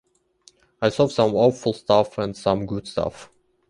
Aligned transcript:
I 0.81 0.89
saw 0.89 1.05
some 1.07 1.35
awful 1.35 1.73
stuff 1.73 2.17
and 2.17 2.35
some 2.35 2.65
good 2.65 2.87
stuff. 2.87 3.29